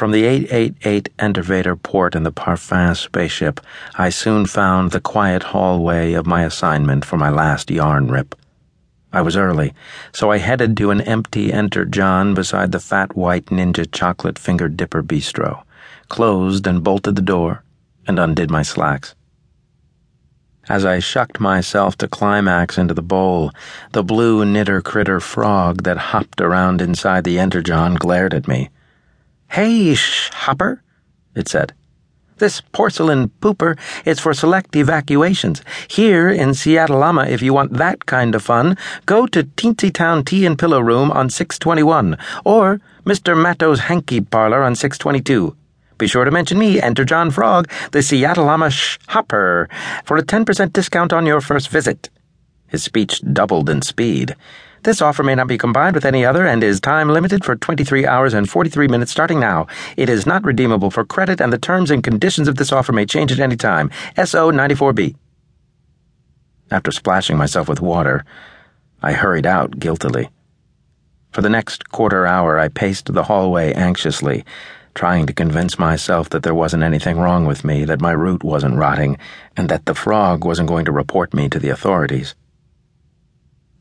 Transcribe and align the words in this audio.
From 0.00 0.12
the 0.12 0.24
888 0.24 1.10
Entervator 1.18 1.76
port 1.76 2.14
in 2.14 2.22
the 2.22 2.32
Parfin 2.32 2.96
spaceship, 2.96 3.60
I 3.96 4.08
soon 4.08 4.46
found 4.46 4.92
the 4.92 5.00
quiet 5.02 5.42
hallway 5.42 6.14
of 6.14 6.26
my 6.26 6.44
assignment 6.44 7.04
for 7.04 7.18
my 7.18 7.28
last 7.28 7.70
yarn 7.70 8.06
rip. 8.08 8.34
I 9.12 9.20
was 9.20 9.36
early, 9.36 9.74
so 10.14 10.30
I 10.30 10.38
headed 10.38 10.74
to 10.78 10.90
an 10.90 11.02
empty 11.02 11.52
Enterjohn 11.52 12.32
beside 12.32 12.72
the 12.72 12.80
fat 12.80 13.14
white 13.14 13.48
ninja 13.48 13.86
chocolate 13.92 14.38
finger 14.38 14.70
dipper 14.70 15.02
bistro, 15.02 15.64
closed 16.08 16.66
and 16.66 16.82
bolted 16.82 17.14
the 17.14 17.20
door, 17.20 17.62
and 18.06 18.18
undid 18.18 18.50
my 18.50 18.62
slacks. 18.62 19.14
As 20.66 20.86
I 20.86 21.00
shucked 21.00 21.40
myself 21.40 21.98
to 21.98 22.08
climax 22.08 22.78
into 22.78 22.94
the 22.94 23.02
bowl, 23.02 23.52
the 23.92 24.02
blue 24.02 24.46
knitter 24.46 24.80
critter 24.80 25.20
frog 25.20 25.82
that 25.82 25.98
hopped 25.98 26.40
around 26.40 26.80
inside 26.80 27.24
the 27.24 27.38
Enterjohn 27.38 27.96
glared 27.96 28.32
at 28.32 28.48
me. 28.48 28.70
Hey, 29.50 29.96
Hopper, 30.32 30.80
it 31.34 31.48
said. 31.48 31.74
This 32.38 32.60
porcelain 32.60 33.30
pooper 33.40 33.76
is 34.04 34.20
for 34.20 34.32
select 34.32 34.76
evacuations. 34.76 35.60
Here 35.88 36.30
in 36.30 36.50
Seattlehama, 36.50 37.28
if 37.28 37.42
you 37.42 37.52
want 37.52 37.72
that 37.72 38.06
kind 38.06 38.36
of 38.36 38.44
fun, 38.44 38.78
go 39.06 39.26
to 39.26 39.42
Teensy 39.42 39.92
Town 39.92 40.24
Tea 40.24 40.46
and 40.46 40.56
Pillow 40.56 40.78
Room 40.78 41.10
on 41.10 41.30
621 41.30 42.16
or 42.44 42.80
Mr. 43.04 43.36
Matto's 43.36 43.80
Hanky 43.80 44.20
Parlor 44.20 44.62
on 44.62 44.76
622. 44.76 45.56
Be 45.98 46.06
sure 46.06 46.24
to 46.24 46.30
mention 46.30 46.56
me, 46.56 46.80
Enter 46.80 47.04
John 47.04 47.32
Frog, 47.32 47.68
the 47.90 47.98
Seattlehama 47.98 48.70
Sh 48.70 48.98
Hopper, 49.08 49.68
for 50.04 50.16
a 50.16 50.22
10% 50.22 50.72
discount 50.72 51.12
on 51.12 51.26
your 51.26 51.40
first 51.40 51.70
visit. 51.70 52.08
His 52.68 52.84
speech 52.84 53.20
doubled 53.32 53.68
in 53.68 53.82
speed. 53.82 54.36
This 54.82 55.02
offer 55.02 55.22
may 55.22 55.34
not 55.34 55.46
be 55.46 55.58
combined 55.58 55.94
with 55.94 56.06
any 56.06 56.24
other 56.24 56.46
and 56.46 56.64
is 56.64 56.80
time 56.80 57.10
limited 57.10 57.44
for 57.44 57.54
23 57.54 58.06
hours 58.06 58.32
and 58.32 58.48
43 58.48 58.88
minutes 58.88 59.12
starting 59.12 59.38
now. 59.38 59.66
It 59.98 60.08
is 60.08 60.24
not 60.24 60.42
redeemable 60.42 60.90
for 60.90 61.04
credit, 61.04 61.38
and 61.38 61.52
the 61.52 61.58
terms 61.58 61.90
and 61.90 62.02
conditions 62.02 62.48
of 62.48 62.56
this 62.56 62.72
offer 62.72 62.92
may 62.92 63.04
change 63.04 63.30
at 63.30 63.40
any 63.40 63.56
time. 63.56 63.90
SO 64.16 64.50
94B. 64.50 65.16
After 66.70 66.90
splashing 66.92 67.36
myself 67.36 67.68
with 67.68 67.82
water, 67.82 68.24
I 69.02 69.12
hurried 69.12 69.44
out 69.44 69.78
guiltily. 69.78 70.30
For 71.30 71.42
the 71.42 71.50
next 71.50 71.90
quarter 71.90 72.26
hour, 72.26 72.58
I 72.58 72.68
paced 72.68 73.12
the 73.12 73.24
hallway 73.24 73.74
anxiously, 73.74 74.46
trying 74.94 75.26
to 75.26 75.34
convince 75.34 75.78
myself 75.78 76.30
that 76.30 76.42
there 76.42 76.54
wasn't 76.54 76.84
anything 76.84 77.18
wrong 77.18 77.44
with 77.44 77.64
me, 77.64 77.84
that 77.84 78.00
my 78.00 78.12
root 78.12 78.42
wasn't 78.42 78.76
rotting, 78.76 79.18
and 79.58 79.68
that 79.68 79.84
the 79.84 79.94
frog 79.94 80.44
wasn't 80.44 80.68
going 80.68 80.86
to 80.86 80.92
report 80.92 81.34
me 81.34 81.50
to 81.50 81.58
the 81.58 81.68
authorities. 81.68 82.34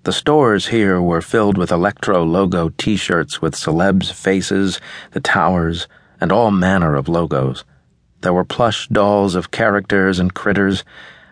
The 0.04 0.14
stores 0.14 0.68
here 0.68 1.02
were 1.02 1.22
filled 1.22 1.58
with 1.58 1.74
Electro 1.74 2.24
logo 2.24 2.70
t 2.70 2.96
shirts 2.96 3.42
with 3.42 3.54
celebs' 3.54 4.14
faces, 4.14 4.80
the 5.12 5.20
towers, 5.20 5.88
and 6.22 6.32
all 6.32 6.52
manner 6.52 6.96
of 6.96 7.10
logos. 7.10 7.66
There 8.22 8.32
were 8.32 8.46
plush 8.46 8.88
dolls 8.88 9.36
of 9.36 9.52
characters 9.52 10.18
and 10.18 10.34
critters. 10.34 10.86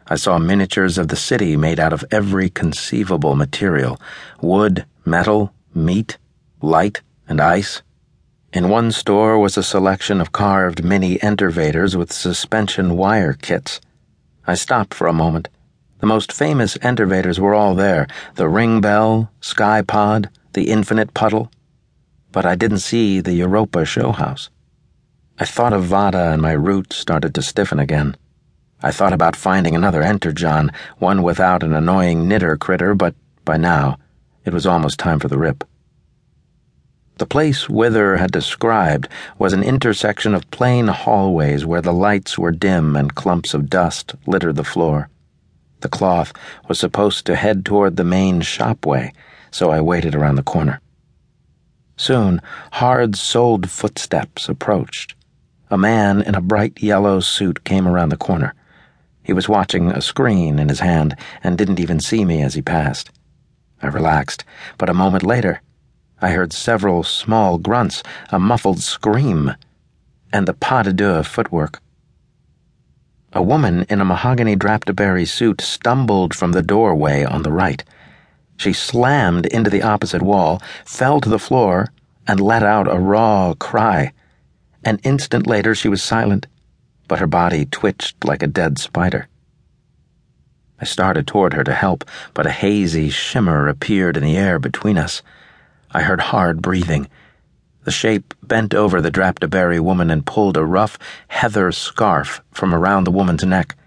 I 0.07 0.17
saw 0.17 0.37
miniatures 0.37 0.97
of 0.97 1.07
the 1.07 1.15
city 1.15 1.55
made 1.55 1.79
out 1.79 1.93
of 1.93 2.03
every 2.11 2.49
conceivable 2.49 3.35
material 3.35 4.01
wood, 4.41 4.85
metal, 5.05 5.53
meat, 5.73 6.17
light, 6.61 7.01
and 7.25 7.39
ice. 7.39 7.81
In 8.51 8.67
one 8.67 8.91
store 8.91 9.39
was 9.39 9.57
a 9.57 9.63
selection 9.63 10.19
of 10.19 10.33
carved 10.33 10.83
mini 10.83 11.21
Entervators 11.23 11.95
with 11.95 12.11
suspension 12.11 12.97
wire 12.97 13.33
kits. 13.33 13.79
I 14.45 14.55
stopped 14.55 14.93
for 14.93 15.07
a 15.07 15.13
moment. 15.13 15.47
The 15.99 16.05
most 16.05 16.31
famous 16.31 16.77
Entervators 16.83 17.39
were 17.39 17.55
all 17.55 17.73
there 17.73 18.07
the 18.35 18.47
Ring 18.47 18.81
Bell, 18.81 19.31
Sky 19.41 19.81
Pod, 19.81 20.29
the 20.53 20.69
Infinite 20.69 21.15
Puddle. 21.15 21.51
But 22.31 22.45
I 22.45 22.55
didn't 22.55 22.79
see 22.79 23.19
the 23.19 23.33
Europa 23.33 23.83
show 23.83 24.11
house. 24.11 24.49
I 25.39 25.45
thought 25.45 25.73
of 25.73 25.85
Vada 25.85 26.31
and 26.31 26.41
my 26.41 26.51
root 26.51 26.93
started 26.93 27.33
to 27.35 27.41
stiffen 27.41 27.79
again. 27.79 28.15
I 28.83 28.91
thought 28.91 29.13
about 29.13 29.35
finding 29.35 29.75
another 29.75 30.03
Enterjohn, 30.03 30.71
one 30.99 31.23
without 31.23 31.63
an 31.63 31.73
annoying 31.73 32.27
knitter 32.27 32.57
critter, 32.57 32.93
but 32.93 33.15
by 33.43 33.57
now 33.57 33.97
it 34.45 34.53
was 34.53 34.67
almost 34.67 34.99
time 34.99 35.19
for 35.19 35.27
the 35.27 35.37
rip. 35.39 35.63
The 37.17 37.25
place 37.25 37.67
Wither 37.67 38.17
had 38.17 38.31
described 38.31 39.09
was 39.39 39.53
an 39.53 39.63
intersection 39.63 40.35
of 40.35 40.49
plain 40.51 40.89
hallways 40.89 41.65
where 41.65 41.81
the 41.81 41.91
lights 41.91 42.37
were 42.37 42.51
dim 42.51 42.95
and 42.95 43.15
clumps 43.15 43.55
of 43.55 43.67
dust 43.67 44.13
littered 44.27 44.57
the 44.57 44.63
floor. 44.63 45.09
The 45.81 45.89
cloth 45.89 46.33
was 46.67 46.79
supposed 46.79 47.25
to 47.25 47.35
head 47.35 47.65
toward 47.65 47.95
the 47.95 48.03
main 48.03 48.41
shopway, 48.41 49.13
so 49.51 49.69
I 49.69 49.81
waited 49.81 50.15
around 50.15 50.35
the 50.35 50.43
corner. 50.43 50.81
Soon, 51.95 52.41
hard 52.73 53.15
soled 53.15 53.69
footsteps 53.69 54.49
approached. 54.49 55.15
A 55.69 55.77
man 55.77 56.21
in 56.21 56.35
a 56.35 56.41
bright 56.41 56.81
yellow 56.81 57.19
suit 57.19 57.63
came 57.63 57.87
around 57.87 58.09
the 58.09 58.17
corner. 58.17 58.53
He 59.23 59.33
was 59.33 59.49
watching 59.49 59.91
a 59.91 60.01
screen 60.01 60.59
in 60.59 60.69
his 60.69 60.79
hand 60.79 61.15
and 61.43 61.57
didn't 61.57 61.79
even 61.79 61.99
see 61.99 62.23
me 62.23 62.41
as 62.41 62.53
he 62.53 62.61
passed. 62.61 63.09
I 63.81 63.87
relaxed, 63.87 64.43
but 64.77 64.89
a 64.89 64.93
moment 64.93 65.23
later, 65.23 65.61
I 66.21 66.31
heard 66.31 66.53
several 66.53 67.03
small 67.03 67.57
grunts, 67.57 68.01
a 68.29 68.39
muffled 68.39 68.79
scream, 68.79 69.53
and 70.33 70.47
the 70.47 70.53
pas 70.53 70.85
de 70.85 70.93
deux 70.93 71.23
footwork. 71.23 71.81
A 73.37 73.43
woman 73.43 73.85
in 73.87 74.01
a 74.01 74.05
mahogany 74.05 74.55
draped-berry 74.55 75.25
suit 75.25 75.61
stumbled 75.61 76.33
from 76.33 76.53
the 76.53 76.63
doorway 76.63 77.23
on 77.23 77.43
the 77.43 77.51
right. 77.51 77.83
She 78.55 78.73
slammed 78.73 79.45
into 79.45 79.69
the 79.69 79.83
opposite 79.83 80.23
wall, 80.23 80.59
fell 80.83 81.21
to 81.21 81.29
the 81.29 81.37
floor, 81.37 81.89
and 82.27 82.39
let 82.39 82.63
out 82.63 82.91
a 82.91 82.97
raw 82.97 83.53
cry. 83.53 84.11
An 84.83 84.99
instant 85.03 85.45
later, 85.45 85.75
she 85.75 85.87
was 85.87 86.01
silent, 86.01 86.47
but 87.07 87.19
her 87.19 87.27
body 87.27 87.67
twitched 87.67 88.25
like 88.25 88.41
a 88.41 88.47
dead 88.47 88.79
spider. 88.79 89.27
I 90.81 90.85
started 90.85 91.27
toward 91.27 91.53
her 91.53 91.63
to 91.63 91.75
help, 91.75 92.05
but 92.33 92.47
a 92.47 92.51
hazy 92.65 93.11
shimmer 93.11 93.67
appeared 93.67 94.17
in 94.17 94.23
the 94.23 94.35
air 94.35 94.57
between 94.57 94.97
us. 94.97 95.21
I 95.91 96.01
heard 96.01 96.21
hard 96.21 96.63
breathing. 96.63 97.07
The 97.87 97.91
shape 97.91 98.33
bent 98.43 98.73
over 98.73 98.99
the 98.99 99.09
draped-berry 99.09 99.79
woman 99.79 100.11
and 100.11 100.25
pulled 100.25 100.57
a 100.57 100.65
rough 100.65 100.99
heather 101.29 101.71
scarf 101.71 102.41
from 102.51 102.75
around 102.75 103.05
the 103.05 103.11
woman's 103.11 103.45
neck. 103.45 103.77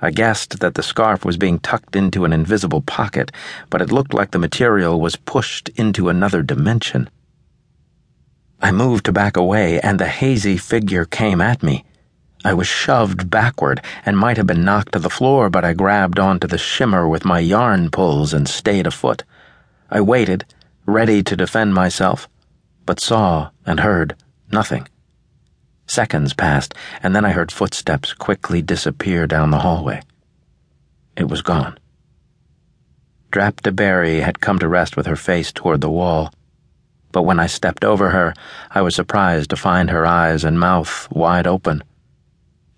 I 0.00 0.12
guessed 0.12 0.60
that 0.60 0.76
the 0.76 0.82
scarf 0.82 1.26
was 1.26 1.36
being 1.36 1.58
tucked 1.58 1.94
into 1.94 2.24
an 2.24 2.32
invisible 2.32 2.80
pocket, 2.80 3.30
but 3.68 3.82
it 3.82 3.92
looked 3.92 4.14
like 4.14 4.30
the 4.30 4.38
material 4.38 4.98
was 4.98 5.16
pushed 5.16 5.68
into 5.76 6.08
another 6.08 6.42
dimension. 6.42 7.10
I 8.62 8.72
moved 8.72 9.04
to 9.04 9.12
back 9.12 9.36
away, 9.36 9.78
and 9.78 9.98
the 9.98 10.08
hazy 10.08 10.56
figure 10.56 11.04
came 11.04 11.42
at 11.42 11.62
me. 11.62 11.84
I 12.46 12.54
was 12.54 12.66
shoved 12.66 13.28
backward 13.28 13.82
and 14.06 14.16
might 14.16 14.38
have 14.38 14.46
been 14.46 14.64
knocked 14.64 14.92
to 14.92 14.98
the 14.98 15.10
floor, 15.10 15.50
but 15.50 15.66
I 15.66 15.74
grabbed 15.74 16.18
onto 16.18 16.46
the 16.46 16.56
shimmer 16.56 17.06
with 17.06 17.26
my 17.26 17.40
yarn 17.40 17.90
pulls 17.90 18.32
and 18.32 18.48
stayed 18.48 18.86
afoot. 18.86 19.22
I 19.90 20.00
waited, 20.00 20.46
ready 20.86 21.22
to 21.22 21.36
defend 21.36 21.74
myself 21.74 22.26
but 22.86 23.00
saw 23.00 23.50
and 23.66 23.80
heard 23.80 24.16
nothing. 24.50 24.88
Seconds 25.86 26.32
passed, 26.32 26.74
and 27.02 27.14
then 27.14 27.24
I 27.24 27.32
heard 27.32 27.52
footsteps 27.52 28.12
quickly 28.14 28.62
disappear 28.62 29.26
down 29.26 29.50
the 29.50 29.58
hallway. 29.58 30.02
It 31.16 31.28
was 31.28 31.42
gone. 31.42 31.78
Draped-berry 33.30 34.20
had 34.20 34.40
come 34.40 34.58
to 34.60 34.68
rest 34.68 34.96
with 34.96 35.06
her 35.06 35.16
face 35.16 35.52
toward 35.52 35.80
the 35.80 35.90
wall, 35.90 36.32
but 37.12 37.22
when 37.22 37.38
I 37.38 37.46
stepped 37.46 37.84
over 37.84 38.10
her, 38.10 38.34
I 38.70 38.82
was 38.82 38.94
surprised 38.94 39.50
to 39.50 39.56
find 39.56 39.90
her 39.90 40.06
eyes 40.06 40.42
and 40.42 40.58
mouth 40.58 41.08
wide 41.10 41.46
open. 41.46 41.84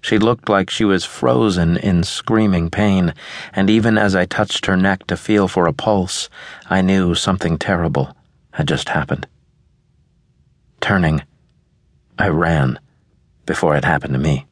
She 0.03 0.19
looked 0.19 0.49
like 0.49 0.71
she 0.71 0.85
was 0.85 1.05
frozen 1.05 1.77
in 1.77 2.05
screaming 2.05 2.71
pain, 2.71 3.15
and 3.53 3.71
even 3.71 3.99
as 3.99 4.15
I 4.15 4.25
touched 4.25 4.67
her 4.67 4.77
neck 4.77 5.07
to 5.07 5.17
feel 5.17 5.49
for 5.49 5.67
a 5.67 5.73
pulse, 5.73 6.29
I 6.69 6.81
knew 6.81 7.15
something 7.15 7.59
terrible 7.59 8.17
had 8.53 8.69
just 8.69 8.91
happened. 8.91 9.27
Turning, 10.87 11.21
I 12.17 12.29
ran 12.29 12.79
before 13.45 13.75
it 13.75 13.85
happened 13.85 14.13
to 14.13 14.21
me. 14.21 14.47